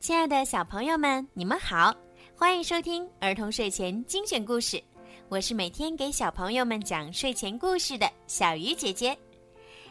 [0.00, 1.92] 亲爱的小朋友们，你们好，
[2.36, 4.80] 欢迎收听儿童睡前精选故事。
[5.28, 9.18] 我是每天给小朋友们讲睡前故事的小鱼姐姐。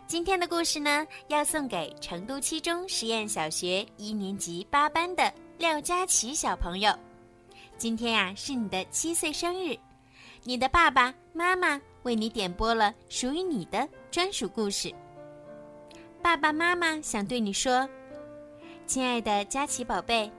[0.07, 6.97] 今天的故事呢，要送给成都七中实验小学一年级八班的廖佳琪小朋友。
[7.77, 9.77] 今天呀，是你的七岁生日，
[10.45, 14.89] 你的爸爸妈妈为你点播了属于你的专属故事。
[16.23, 17.87] 爸爸妈妈想对你说。
[18.87, 20.31] 亲爱的佳琪宝贝，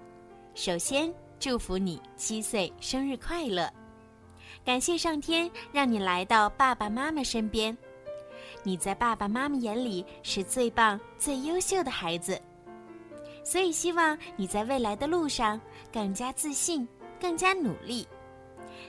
[0.54, 3.70] 首先祝福你七岁生日快乐！
[4.64, 7.76] 感谢上天让你来到爸爸妈妈身边，
[8.62, 12.40] 你在爸爸妈妈眼里是最棒、最优秀的孩子，
[13.44, 15.61] 所以希望你在未来的路上
[15.92, 16.89] 更加自信、
[17.20, 18.08] 更加努力，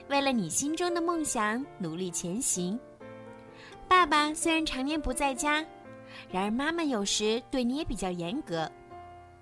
[0.08, 2.80] 为了你心中的梦想努力前行。
[3.86, 5.62] 爸爸虽然常年不在家，
[6.30, 8.66] 然而妈妈有时对你也比较严格。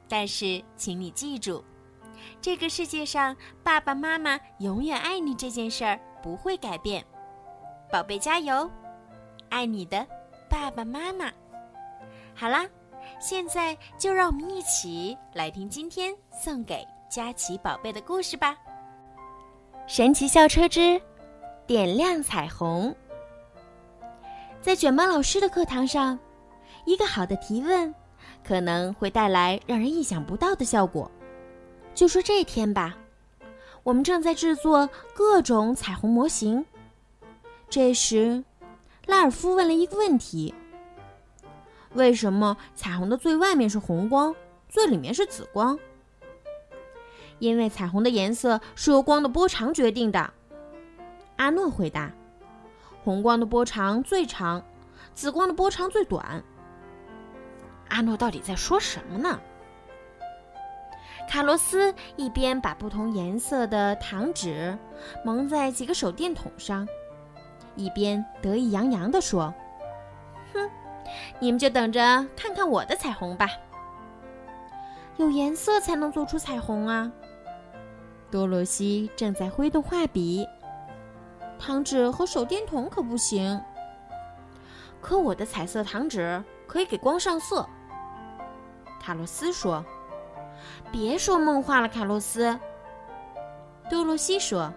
[0.08, 1.62] 但是，请你记住，
[2.40, 7.04] 这个世界上爸爸妈妈永远爱你这件事儿不会改变，
[7.92, 8.70] 宝贝加油！
[9.50, 10.06] 爱你的
[10.48, 11.30] 爸爸妈妈。
[12.34, 12.66] 好啦，
[13.20, 18.56] 现在就让我们一起来听今天送给佳琪宝贝的故事吧。
[19.86, 21.00] 神奇校车之
[21.66, 22.94] 点亮彩虹。
[24.60, 26.18] 在卷毛老师的课堂上，
[26.84, 27.94] 一个好的提问。
[28.48, 31.10] 可能会带来让人意想不到的效果。
[31.94, 32.96] 就说这天吧，
[33.82, 36.64] 我们正在制作各种彩虹模型。
[37.68, 38.42] 这时，
[39.04, 40.54] 拉尔夫问了一个问题：
[41.92, 44.34] 为什么彩虹的最外面是红光，
[44.66, 45.78] 最里面是紫光？
[47.40, 50.32] 因为彩虹的颜色是由光的波长决定的。
[51.36, 52.10] 阿诺回答：
[53.04, 54.64] 红光的波长最长，
[55.12, 56.42] 紫光的波长最短。
[57.98, 59.40] 阿诺到底在说什么呢？
[61.28, 64.78] 卡洛斯一边把不同颜色的糖纸
[65.24, 66.86] 蒙在几个手电筒上，
[67.74, 69.52] 一边得意洋洋地说
[70.54, 70.70] ：“哼，
[71.40, 73.48] 你们就等着看看我的彩虹吧！
[75.16, 77.10] 有颜色才能做出彩虹啊！”
[78.30, 80.46] 多罗西正在挥动画笔，
[81.58, 83.60] 糖纸和手电筒可不行。
[85.00, 87.68] 可我的彩色糖纸可以给光上色。
[89.08, 89.82] 卡洛斯说
[90.92, 92.60] ：“别说梦话了，卡洛斯。”
[93.88, 94.70] 多罗西说：“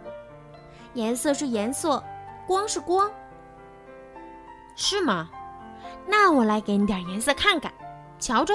[0.96, 2.02] 颜色是颜色，
[2.48, 3.12] 光是光，
[4.78, 5.30] 是吗？
[6.08, 7.74] 那我来给你点颜色看看，
[8.20, 8.54] 瞧着。”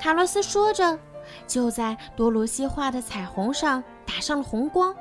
[0.00, 0.98] 卡洛斯说着，
[1.46, 4.96] 就在多罗西画的彩虹上打上了红光，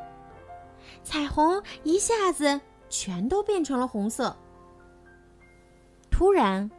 [1.01, 2.59] 彩虹一下子
[2.89, 4.35] 全都变成了红色。
[6.11, 6.69] 突然。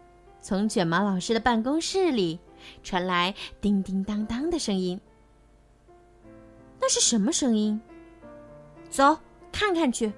[0.45, 2.39] 从卷毛老师的办公室里
[2.83, 5.01] 传来叮叮当当的声音。
[6.79, 7.81] 那是什么声音？
[8.91, 9.19] 走，
[9.51, 10.13] 看看去。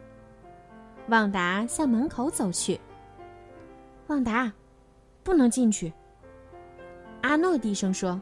[1.10, 2.80] 旺达向门口走去。
[4.08, 4.52] 旺达，
[5.22, 5.92] 不能进去。
[7.22, 8.20] 阿诺低声说。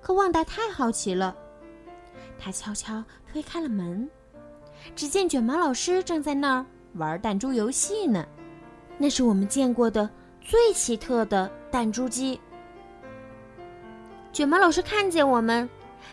[0.00, 1.36] 可旺达太好奇了，
[2.36, 4.10] 他悄悄推开了门，
[4.96, 8.26] 只见卷毛老师正在那儿玩弹珠游戏呢。
[8.98, 10.10] 那是我们见过的。
[10.48, 12.40] 最奇特的弹珠机。
[14.32, 15.68] 卷毛老师看见我们，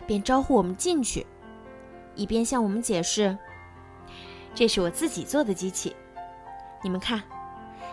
[0.08, 1.24] 便招呼我们进去，
[2.16, 3.36] 一边向我们解释
[4.52, 5.94] ：“这是我自己做的机器。
[6.82, 7.22] 你们看，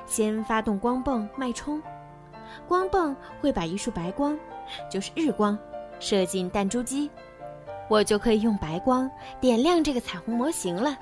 [0.08, 1.80] 先发动光泵脉冲，
[2.68, 4.36] 光泵会把一束白光，
[4.90, 5.56] 就是日光，
[6.00, 7.12] 射进弹珠机，
[7.88, 9.08] 我就可以用白光
[9.40, 10.98] 点亮这个彩虹模型了。”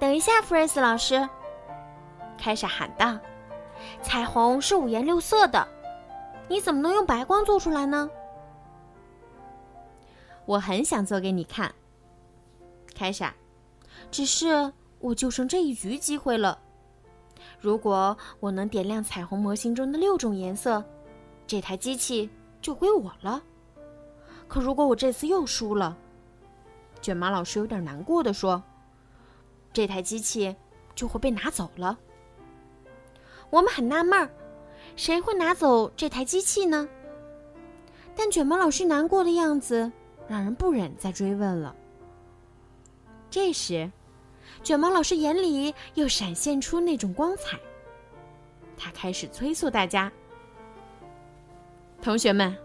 [0.00, 1.28] 等一下，弗瑞斯老师，
[2.36, 3.16] 凯莎喊道。
[4.02, 5.66] 彩虹是五颜六色的，
[6.48, 8.10] 你怎么能用白光做出来呢？
[10.46, 11.72] 我很想做给你看，
[12.94, 13.32] 凯莎，
[14.10, 16.58] 只是我就剩这一局机会了。
[17.60, 20.82] 如果我能点亮彩虹模型中的六种颜色，
[21.46, 22.28] 这台机器
[22.60, 23.42] 就归我了。
[24.48, 25.96] 可如果我这次又输了，
[27.00, 28.62] 卷毛老师有点难过的说
[29.72, 30.54] ：“这台机器
[30.94, 31.96] 就会被拿走了。”
[33.50, 34.30] 我们很纳闷儿，
[34.96, 36.88] 谁会拿走这台机器呢？
[38.16, 39.90] 但卷毛老师难过的样子
[40.28, 41.74] 让人不忍再追问了。
[43.30, 43.90] 这时，
[44.62, 47.58] 卷毛老师眼里又闪现出那种光彩，
[48.76, 50.10] 他开始催促大家
[52.02, 52.56] ：“同学们，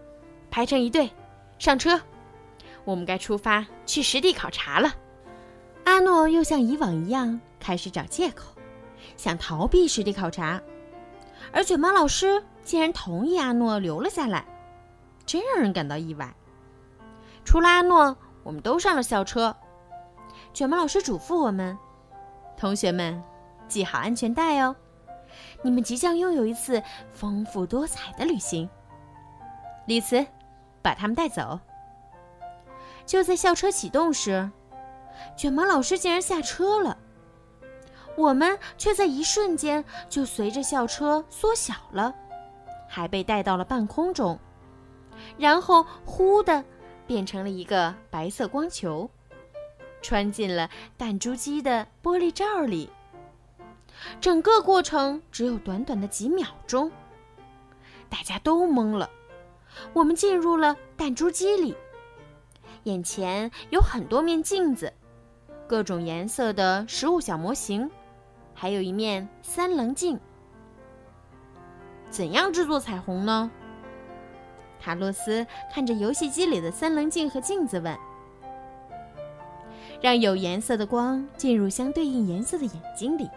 [0.50, 1.10] 排成一队，
[1.58, 2.00] 上车，
[2.84, 4.94] 我们该出发去实地考察了。”
[5.84, 8.52] 阿诺又像以往一样开始找借口，
[9.16, 10.60] 想逃避实地考察。
[11.52, 14.44] 而卷毛老师竟然同意阿诺留了下来，
[15.24, 16.34] 真让人感到意外。
[17.44, 19.54] 除了阿诺，我们都上了校车。
[20.52, 21.76] 卷毛老师嘱咐我们
[22.56, 23.22] ：“同学们，
[23.68, 24.74] 系好安全带哦，
[25.62, 26.82] 你们即将拥有一次
[27.12, 28.68] 丰富多彩的旅行。”
[29.86, 30.26] 李慈，
[30.82, 31.60] 把他们带走。
[33.04, 34.50] 就在校车启动时，
[35.36, 36.96] 卷毛老师竟然下车了。
[38.16, 42.14] 我们却在一瞬间就随着校车缩小了，
[42.88, 44.38] 还被带到了半空中，
[45.36, 46.64] 然后忽的
[47.06, 49.08] 变成了一个白色光球，
[50.00, 52.90] 穿进了弹珠机的玻璃罩里。
[54.20, 56.90] 整个过程只有短短的几秒钟，
[58.08, 59.08] 大家都懵了。
[59.92, 61.74] 我们进入了弹珠机里，
[62.84, 64.92] 眼前有很多面镜子，
[65.66, 67.90] 各种颜色的食物小模型。
[68.58, 70.18] 还有一面三棱镜。
[72.08, 73.50] 怎样制作彩虹呢？
[74.80, 77.96] 卡洛斯看着游戏机里的三棱镜和镜子问
[80.00, 83.28] ：“让有颜色的光进入相对应颜色的眼睛里。”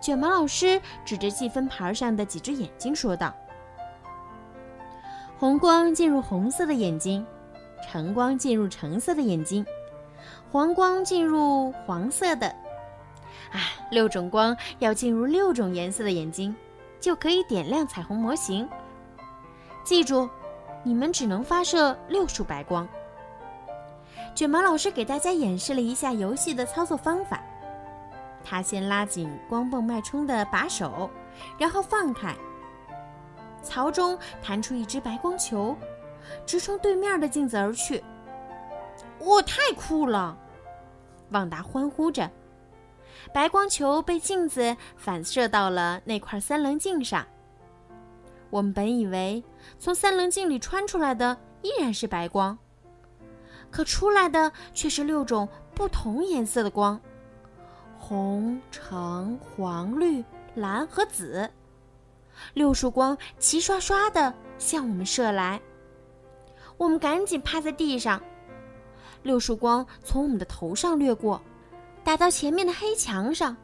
[0.00, 3.34] 卷毛老师指着计分牌上的几只眼睛说道
[5.38, 7.26] ：“红光进入红色的眼睛，
[7.86, 9.66] 橙光进入橙色的眼睛，
[10.52, 12.54] 黄光进入黄色的。”
[13.52, 13.60] 啊，
[13.90, 16.54] 六种光要进入六种颜色的眼睛，
[17.00, 18.68] 就可以点亮彩虹模型。
[19.82, 20.28] 记住，
[20.84, 22.86] 你们只能发射六束白光。
[24.34, 27.42] 卷毛老师给大家演示了一下游戏的操作方法。
[28.44, 31.10] 他先拉紧光泵脉冲的把手，
[31.58, 32.34] 然后放开，
[33.62, 35.76] 槽中弹出一只白光球，
[36.46, 38.02] 直冲对面的镜子而去。
[39.20, 40.36] 哇，太酷了！
[41.30, 42.30] 旺达欢呼着。
[43.32, 47.26] 白光球被镜子反射到了那块三棱镜上。
[48.50, 49.42] 我们本以为
[49.78, 52.58] 从三棱镜里穿出来的依然是白光，
[53.70, 57.00] 可出来的却是六种不同颜色的光：
[57.98, 60.24] 红、橙、黄、绿、
[60.54, 61.48] 蓝和紫。
[62.54, 65.60] 六束光齐刷刷的向我们射来，
[66.76, 68.20] 我们赶紧趴在地上。
[69.22, 71.40] 六束光从我们的头上掠过。
[72.10, 73.56] 打到前面的黑墙上，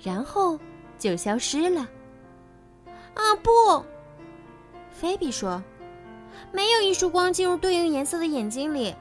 [0.00, 0.56] 然后
[1.00, 1.80] 就消失了。
[3.14, 3.84] 啊不！
[4.88, 5.60] 菲比说
[6.54, 8.94] ：“没有一束光进入对应颜色的眼睛里。”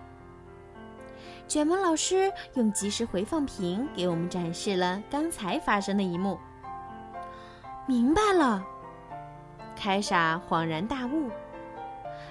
[1.47, 6.39] 卷毛老师用即时回放屏给我们展示了刚才发生的一幕。
[7.85, 8.65] 明白了，
[9.75, 11.29] 凯莎恍然大悟：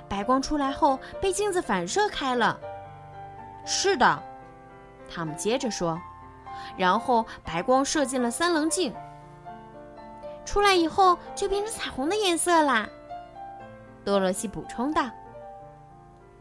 [0.08, 2.58] 白光出来后被镜子反射开了。
[3.64, 4.20] 是的，
[5.08, 5.96] 他们接着说。
[6.76, 8.94] 然后白光射进了三棱镜，
[10.44, 12.88] 出来以后就变成彩虹的颜色啦。
[14.04, 15.10] 多罗西补充道：“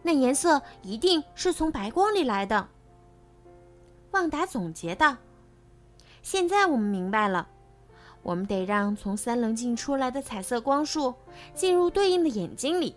[0.04, 2.68] 那颜色一定是从白光里来的。”
[4.12, 5.18] 旺达总结道
[6.22, 7.48] ：“现在我们明白了，
[8.22, 11.16] 我们得让从三棱镜出来的彩色光束
[11.54, 12.96] 进入对应的眼睛里，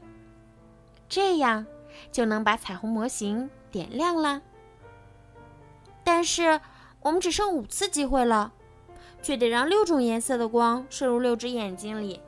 [1.08, 1.66] 这样
[2.12, 4.42] 就能把彩虹模型点亮啦。
[6.04, 6.60] 但是。”
[7.00, 8.52] 我们只剩五次机会了，
[9.22, 12.20] 却得让六种颜色的光射入六只眼睛里。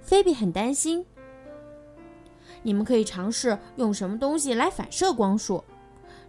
[0.00, 1.04] 菲比很担心。
[2.62, 5.62] 你们可以尝试用什么东西来反射光束，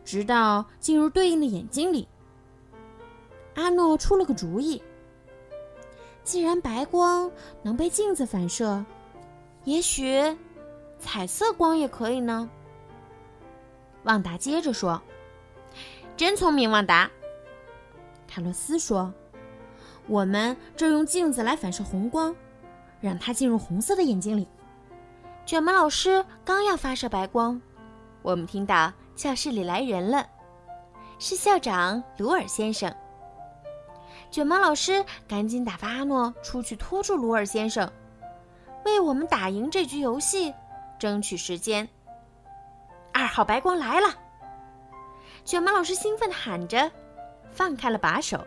[0.03, 2.07] 直到进入对应的眼睛里。
[3.55, 4.81] 阿诺出了个主意。
[6.23, 7.31] 既然白光
[7.61, 8.85] 能被镜子反射，
[9.63, 10.37] 也许
[10.99, 12.49] 彩色光也可以呢。
[14.03, 15.01] 旺达接着说。
[16.15, 17.09] 真聪明，旺达。
[18.27, 19.11] 卡洛斯说
[20.07, 22.35] ：“我们这用镜子来反射红光，
[23.01, 24.47] 让它进入红色的眼睛里。”
[25.45, 27.59] 卷毛老师刚要发射白光，
[28.21, 30.25] 我们听到教室里来人了，
[31.17, 32.93] 是校长鲁尔先生。
[34.29, 37.91] 卷毛老师赶紧打发阿诺出去拖住鲁尔先生，
[38.85, 40.53] 为我们打赢这局游戏
[40.99, 41.89] 争取时间。
[43.11, 44.07] 二号白光来了。
[45.45, 46.89] 卷毛老师兴奋地喊着，
[47.51, 48.45] 放开了把手。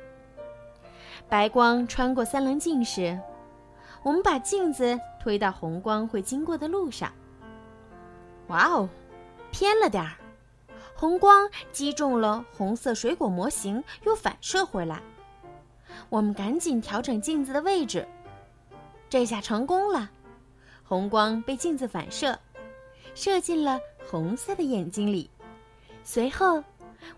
[1.29, 3.19] 白光穿过三棱镜时，
[4.03, 7.13] 我们把镜子推到红光会经过的路上。
[8.47, 8.89] 哇哦，
[9.51, 10.13] 偏了点儿，
[10.95, 15.03] 红光击中了红色水果模型，又反射回来。
[16.09, 18.07] 我们赶紧调整镜子的位置，
[19.11, 20.11] 这下成功了。
[20.83, 22.39] 红光被镜子反射，
[23.15, 25.29] 射进了红色的眼睛里，
[26.03, 26.65] 随后。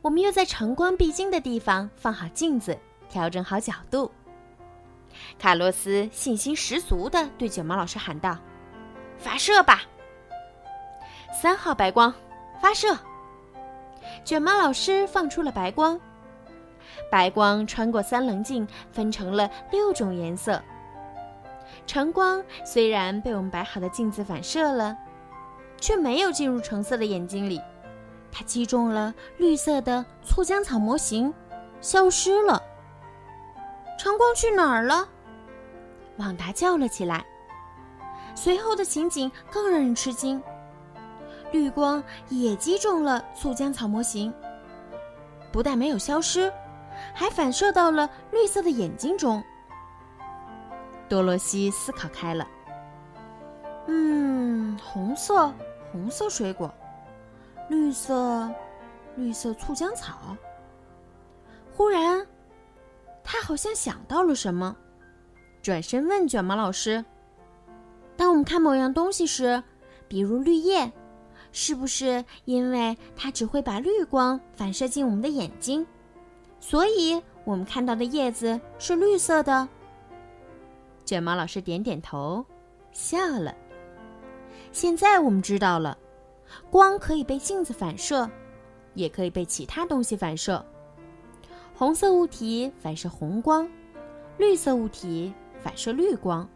[0.02, 2.78] 我们又在晨光必经的地方放好镜子，
[3.08, 4.10] 调整好角度。
[5.38, 8.38] 卡洛斯信心十足地对卷毛老师喊道
[9.18, 9.82] ：“发射吧！”
[11.40, 12.12] 三号白光，
[12.60, 12.96] 发射。
[14.24, 16.00] 卷毛老师放出了白光，
[17.10, 20.62] 白光穿过三棱镜，分成了六种颜色。
[21.86, 24.96] 橙光虽然被我们摆好的镜子反射了，
[25.80, 27.60] 却没有进入橙色的眼睛里，
[28.30, 31.32] 它击中了绿色的醋浆草模型，
[31.80, 32.62] 消失了。
[33.98, 35.08] 橙光去哪儿了？
[36.18, 37.24] 旺达叫了起来。
[38.34, 40.40] 随后的情景更让人吃惊，
[41.50, 44.32] 绿光也击中了醋浆草模型，
[45.50, 46.52] 不但没有消失，
[47.12, 49.42] 还反射到了绿色的眼睛中。
[51.08, 52.46] 多罗西思考开了，
[53.88, 55.52] 嗯，红色，
[55.90, 56.72] 红色水果，
[57.68, 58.50] 绿色，
[59.16, 60.36] 绿色醋浆草。
[61.74, 62.26] 忽然，
[63.22, 64.76] 他好像想到了什么，
[65.62, 67.04] 转身问卷毛老师。
[68.16, 69.62] 当我们看某样东西时，
[70.08, 70.90] 比如绿叶，
[71.52, 75.86] 是不是因为它只会把绿光反射进我们的眼睛，
[76.58, 79.68] 所以我们看到的叶子是绿色的？
[81.04, 82.44] 卷毛老师点点头，
[82.92, 83.54] 笑了。
[84.72, 85.96] 现在我们知道了，
[86.70, 88.30] 光可以被镜子反射，
[88.94, 90.64] 也可以被其他东西反射。
[91.74, 93.68] 红色物体反射红光，
[94.36, 96.48] 绿色物体反射绿光。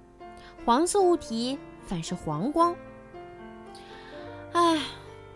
[0.65, 2.75] 黄色物体反射黄光。
[4.53, 4.81] 哎，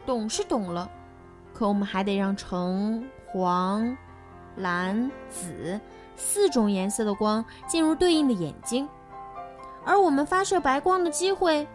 [0.04, 0.90] 懂是懂了，
[1.54, 3.96] 可我们还得让橙、黄、
[4.56, 5.80] 蓝、紫
[6.16, 8.88] 四种颜色的光进入对应的眼睛，
[9.84, 11.66] 而我们发射白光的机会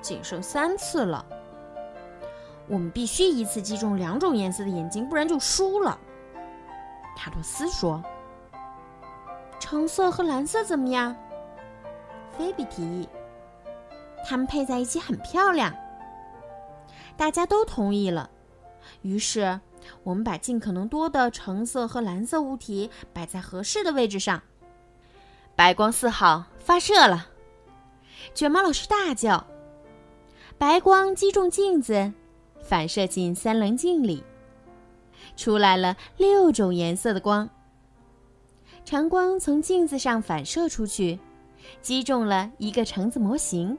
[0.00, 1.24] 仅剩三次了。
[2.66, 5.98] 我们必须一次击中两种颜色的眼睛，不然就输了。
[7.16, 8.02] 卡洛斯说
[9.60, 11.14] ：“橙色和蓝色怎么样？”
[12.36, 13.08] 菲比提议，
[14.26, 15.74] 它们配在一起很漂亮。
[17.16, 18.30] 大家都同意了。
[19.02, 19.60] 于是，
[20.02, 24.42] 我们把尽可能多的橙色和蓝色物体摆在合适的位置上。
[25.54, 27.28] 白光四号发射了，
[28.34, 29.46] 卷毛老师大叫
[30.58, 32.12] ：“白光击中镜子，
[32.64, 34.24] 反射进三棱镜里，
[35.36, 37.48] 出来了六种颜色的光。
[38.84, 41.20] 长光从镜子上反射出去。”
[41.80, 43.78] 击中了一个橙子模型，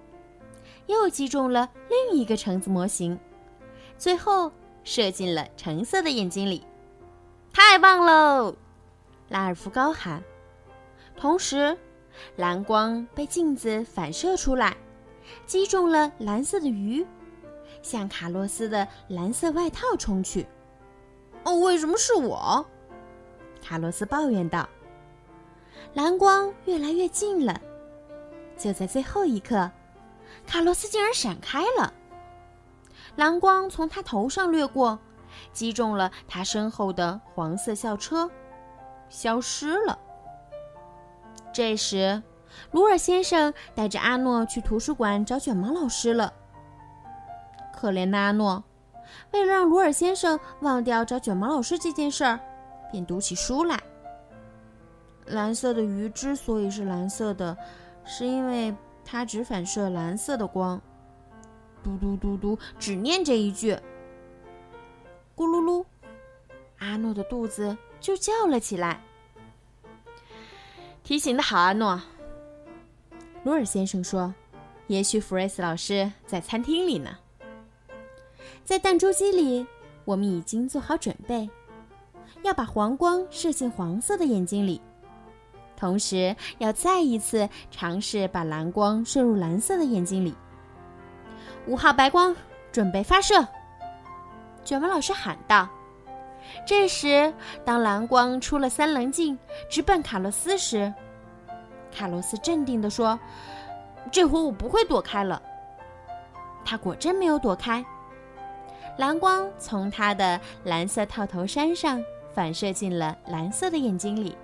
[0.87, 3.19] 又击中了另一个橙子模型，
[3.95, 4.51] 最后
[4.83, 6.63] 射进了橙色的眼睛里。
[7.53, 8.55] 太棒喽！
[9.29, 10.23] 拉尔夫高喊。
[11.15, 11.77] 同时，
[12.37, 14.75] 蓝光被镜子反射出来，
[15.45, 17.05] 击中了蓝色的鱼，
[17.85, 20.47] 向卡洛斯的蓝色外套冲去。
[21.43, 22.65] 哦，为什么是我？
[23.61, 24.67] 卡洛斯抱怨道。
[25.93, 27.61] 蓝光越来越近了。
[28.57, 29.69] 就在最后一刻，
[30.47, 31.93] 卡洛斯竟然闪开了。
[33.17, 34.97] 蓝光从他头上掠过，
[35.53, 38.27] 击中了他身后的黄色校车，
[39.09, 39.99] 消失了。
[41.53, 42.23] 这时，
[42.71, 46.33] 鲁尔先生带着阿诺去图书馆找卷毛老师了。
[47.85, 48.63] 可怜的阿诺，
[49.31, 52.39] 为了让鲁尔先生忘掉找卷毛老师这件事儿，
[52.91, 53.79] 便读起书来。
[55.27, 57.55] 蓝色的鱼之所以是蓝色的。
[58.03, 60.81] 是因为它只反射蓝色的光，
[61.83, 63.73] 嘟嘟嘟嘟，只念这一句。
[65.35, 65.85] 咕噜噜，
[66.79, 68.99] 阿诺的肚子就叫了起来。
[71.03, 72.01] 提醒的好，阿诺。
[73.43, 74.33] 鲁尔先生说
[74.85, 77.15] ：“也许弗瑞斯老师在餐厅里呢。”
[78.63, 79.65] 在弹珠机里，
[80.03, 81.49] 我们已经做好准备，
[82.43, 84.81] 要把黄光射进黄色的眼睛里。
[85.77, 90.33] 同时，要再一次尝试把蓝光射入蓝色的眼睛里。
[91.67, 92.35] 五号白光
[92.71, 93.45] 准备发射，
[94.63, 95.67] 卷毛老师喊道。
[96.65, 97.33] 这时，
[97.65, 99.37] 当蓝光出了三棱镜，
[99.69, 100.93] 直奔卡洛斯时，
[101.91, 103.19] 卡洛斯镇定地说
[104.11, 105.41] ：“这回我不会躲开了。”
[106.63, 107.83] 他果真没有躲开，
[108.97, 112.01] 蓝光从他的蓝色套头衫上
[112.33, 114.37] 反射进了蓝色的眼睛里。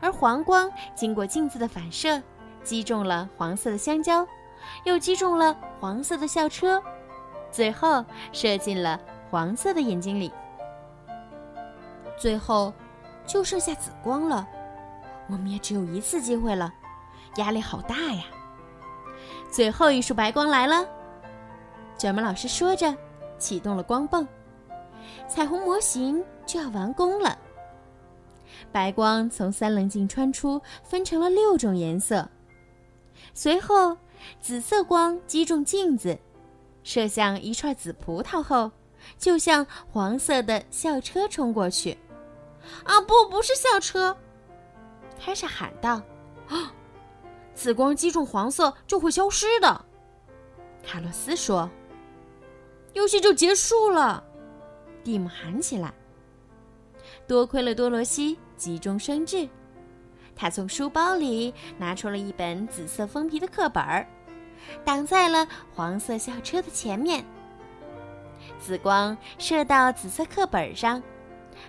[0.00, 2.22] 而黄光经过镜子的反射，
[2.62, 4.26] 击中了黄色的香蕉，
[4.84, 6.82] 又击中了黄色的校车，
[7.50, 10.30] 最后射进了黄色的眼睛里。
[12.18, 12.72] 最后，
[13.26, 14.46] 就剩下紫光了。
[15.28, 16.72] 我们也只有一次机会了，
[17.36, 18.24] 压力好大呀！
[19.50, 20.86] 最后一束白光来了，
[21.96, 22.94] 卷毛老师说着，
[23.38, 24.26] 启动了光泵，
[25.28, 27.38] 彩虹模型就要完工了。
[28.72, 32.28] 白光从三棱镜穿出，分成了六种颜色。
[33.34, 33.96] 随后，
[34.40, 36.18] 紫色光击中镜子，
[36.82, 38.70] 射向一串紫葡萄后，
[39.18, 41.96] 就向黄色的校车冲过去。
[42.84, 44.16] 啊，不，不是校车！
[45.18, 46.02] 凯莎喊道
[46.48, 46.72] ：“啊，
[47.54, 49.84] 紫光击中黄色就会消失的。”
[50.82, 51.70] 卡洛斯说
[52.96, 54.24] ：“游戏就结束了。”
[55.04, 55.92] 蒂姆喊起来。
[57.28, 59.46] 多亏了多罗西急中生智，
[60.34, 63.84] 他从书包里拿出了一本紫色封皮的课本。
[64.84, 67.24] 挡在了黄色校车的前面，
[68.58, 71.00] 紫光射到紫色课本上，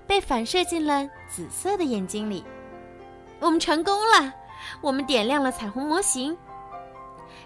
[0.07, 2.43] 被反射进了紫色的眼睛里。
[3.39, 4.33] 我们成功了，
[4.81, 6.35] 我们点亮了彩虹模型。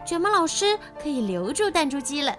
[0.05, 2.37] 卷毛老师可以留住弹珠机了。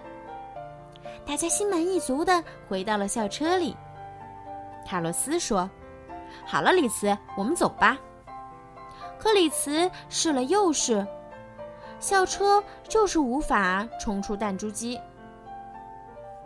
[1.25, 3.75] 大家心满意足地回到了校车里。
[4.85, 5.69] 卡洛斯说
[6.45, 7.97] ：“好了，李茨，我们走吧。”
[9.17, 11.05] 可李茨试了又试。
[11.99, 14.99] 校车就是无法冲出弹珠机。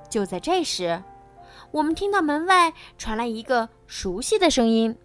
[0.07, 1.01] 就在这时，
[1.71, 4.95] 我们听到门外传来一个熟悉的声音：“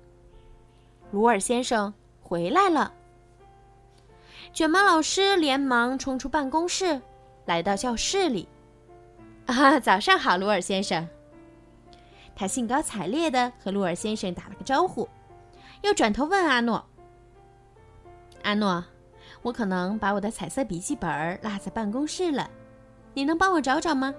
[1.11, 2.93] 鲁尔先生回来了。”
[4.53, 7.01] 卷毛老师连忙冲出办公室，
[7.47, 8.47] 来到教室里。
[9.47, 11.09] “啊，早上好，鲁尔先生！”
[12.35, 15.09] 他兴高采烈地和鲁尔先生打了个招呼，
[15.83, 16.85] 又转头问阿诺
[18.43, 18.85] ：“阿诺。”
[19.43, 21.11] 我可能把我的彩色笔记本
[21.43, 22.49] 落在办公室了，
[23.13, 24.15] 你能帮我找找吗？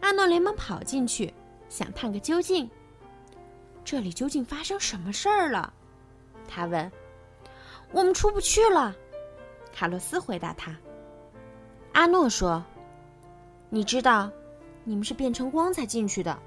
[0.00, 1.32] 阿诺连忙跑进去，
[1.70, 2.70] 想探个究竟。
[3.84, 5.72] 这里究竟发生什么事儿了？
[6.46, 6.92] 他问。
[7.90, 8.94] 我们出不去了，
[9.72, 10.76] 卡洛斯回答他。
[11.92, 12.62] 阿诺说
[13.74, 14.30] ：“你知道，
[14.84, 16.38] 你们是变成光才进去的。”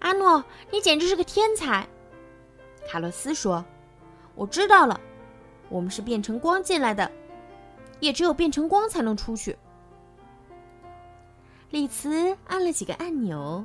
[0.00, 1.86] 阿诺，你简直是个天才，
[2.88, 3.64] 卡洛斯说
[4.34, 5.00] ：“我知道了。”
[5.70, 7.08] 我们是变成光进来的，
[8.00, 9.56] 也只有变成光才能出去。
[11.70, 13.64] 李茨按了几个按钮，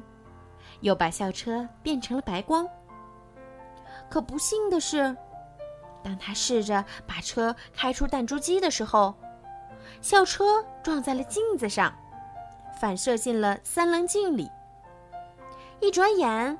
[0.81, 2.69] 又把校车变成了白光。
[4.11, 5.17] 可不幸的是，
[6.03, 9.15] 当他试着把车开出弹珠机的时候，
[10.01, 11.93] 校车撞在了镜子上，
[12.79, 14.49] 反射进了三棱镜里。
[15.79, 16.57] 一转眼，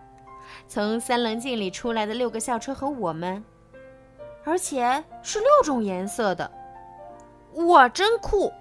[0.67, 3.43] 从三棱镜里出来的六个校车和我们。
[4.47, 6.51] 而且是六种颜色的，
[7.53, 8.53] 哇，真酷！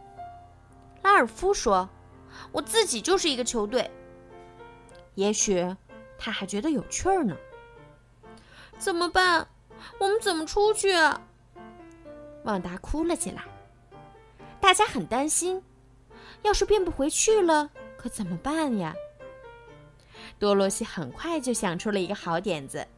[1.02, 1.86] 拉尔夫说
[2.52, 3.90] ：“我自己就是一个球队。”
[5.14, 5.76] 也许
[6.18, 7.36] 他还觉得有趣儿呢。
[8.78, 9.46] 怎么办？
[9.98, 10.90] 我们怎么出去？
[10.92, 11.20] 啊
[12.44, 13.42] 旺达哭了起来。
[14.64, 15.62] 大家很担心，
[16.40, 18.94] 要是变不回去了，可怎么办呀？
[20.38, 22.88] 多罗西很快就想出了一个好点子。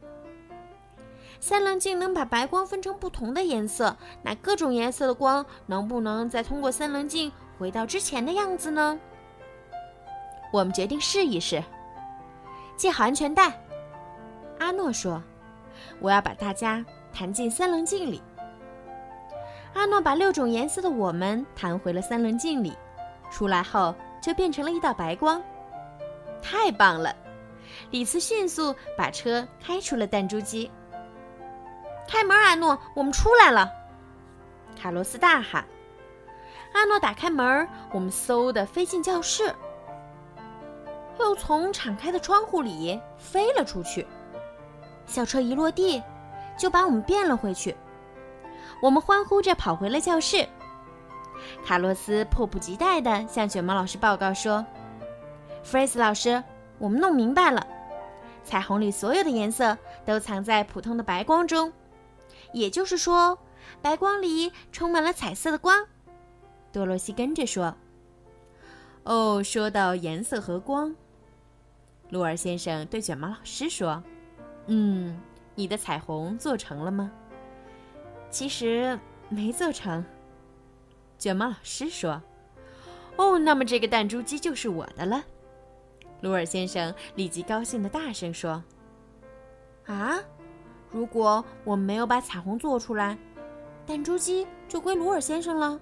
[1.41, 8.97] 三棱镜能把白光分成不同的颜色，那各种颜色的光能不能再通过三棱镜回到之前的样子呢？
[10.53, 11.61] 我们决定试一试。
[12.77, 13.61] 系好安全带，
[14.59, 15.21] 阿诺说
[15.99, 18.23] ：“我要把大家弹进三棱镜里。”
[19.77, 22.75] 阿诺把六种颜色的我们弹回了三棱镜里，
[23.29, 25.39] 出来后就变成了一道白光。
[26.41, 27.15] 太棒了！
[27.91, 30.71] 李茨迅速把车开出了弹珠机。
[32.07, 33.71] 开门，阿诺，我们出来了！
[34.75, 35.63] 卡洛斯大喊。
[36.73, 39.53] 阿诺打开门，我们嗖的飞进教室，
[41.19, 44.07] 又从敞开的窗户里飞了出去。
[45.05, 46.01] 校车一落地，
[46.57, 47.77] 就把我们变了回去。
[48.81, 50.47] 我们欢呼着跑回了教室。
[51.65, 54.65] 卡洛斯迫不及待地向卷毛老师报告说
[55.63, 56.43] ：“弗瑞斯老师，
[56.77, 57.65] 我们弄明白了，
[58.43, 61.71] 彩虹里所有的颜色都藏在普通的白光中。”
[62.53, 63.37] 也就是说，
[63.81, 65.85] 白光里充满了彩色的光。
[66.71, 67.75] 多罗西跟着说
[69.03, 70.95] ：“哦，说到颜色和光，
[72.09, 74.01] 鲁尔先生对卷毛老师说
[74.67, 75.19] ：‘嗯，
[75.55, 77.11] 你的彩虹做成了吗？’
[78.29, 80.03] 其实没做成。”
[81.17, 82.21] 卷毛老师说
[83.17, 85.23] ：“哦，那么这个弹珠机就是我的了。”
[86.21, 88.63] 鲁尔先生立即高兴的大声说
[89.85, 90.17] ：“啊！”
[90.89, 93.17] 如果我们没有把彩虹做出来，
[93.85, 95.79] 弹珠机就归鲁尔先生了，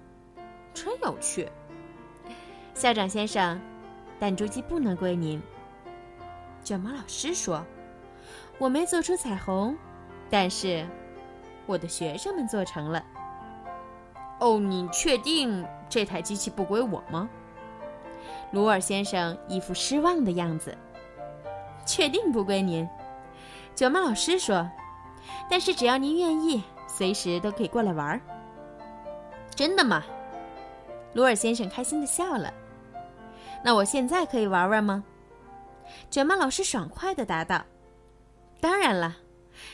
[0.74, 1.48] 真有趣。
[2.74, 3.60] 校长先生，
[4.18, 5.40] 弹珠机不能归您。
[6.62, 7.64] 卷毛老师说
[8.58, 9.76] ：“我没做出彩虹，
[10.28, 10.84] 但是
[11.66, 13.04] 我的学生们做成了。”
[14.40, 17.28] 哦，你确定这台机器不归我吗？
[18.52, 20.76] 鲁尔先生一副失望的样子。
[21.84, 22.88] 确定不归您？
[23.74, 24.68] 卷毛老师说。
[25.50, 28.20] 但是只要您愿意，随时都可以过来玩儿。
[29.54, 30.04] 真的吗？
[31.14, 32.52] 鲁尔先生开心的笑了。
[33.64, 35.02] 那我现在可以玩玩吗？
[36.10, 37.64] 卷毛老师爽快的答道
[38.60, 39.16] ：“当然了，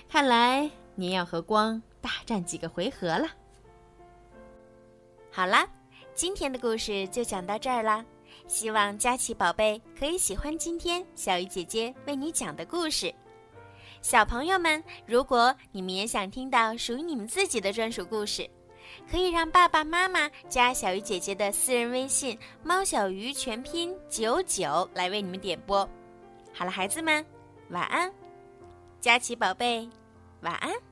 [0.09, 3.29] 看来您要和光大战几个回合了。”
[5.31, 5.67] 好啦，
[6.15, 8.05] 今天的故事就讲到这儿啦。
[8.47, 13.15] 希望佳琪宝贝可以喜欢今天小鱼姐姐为你讲的故事。
[14.01, 18.49] 小朋友们，如果你们也想听到属于你们自己的专属故事，
[19.11, 25.89] 可以让爸爸妈妈加小鱼姐姐的私人微信“猫小鱼”全拼九九来为你们点播。
[26.53, 27.25] 好了，孩子们，
[27.71, 28.13] 晚安。
[29.01, 29.89] 佳琪宝贝，
[30.43, 30.92] 晚安。